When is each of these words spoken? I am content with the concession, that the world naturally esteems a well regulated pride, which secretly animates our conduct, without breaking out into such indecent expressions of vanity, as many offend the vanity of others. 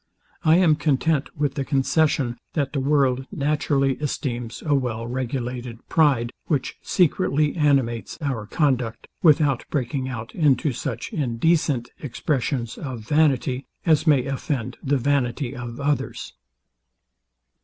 I 0.43 0.55
am 0.55 0.77
content 0.77 1.29
with 1.37 1.53
the 1.53 1.63
concession, 1.63 2.39
that 2.53 2.73
the 2.73 2.79
world 2.79 3.27
naturally 3.31 3.97
esteems 3.97 4.63
a 4.65 4.73
well 4.73 5.05
regulated 5.05 5.87
pride, 5.89 6.31
which 6.47 6.79
secretly 6.81 7.55
animates 7.55 8.17
our 8.19 8.47
conduct, 8.47 9.05
without 9.21 9.63
breaking 9.69 10.09
out 10.09 10.33
into 10.33 10.71
such 10.71 11.13
indecent 11.13 11.91
expressions 12.01 12.79
of 12.79 13.01
vanity, 13.01 13.67
as 13.85 14.07
many 14.07 14.25
offend 14.25 14.75
the 14.81 14.97
vanity 14.97 15.55
of 15.55 15.79
others. 15.79 16.33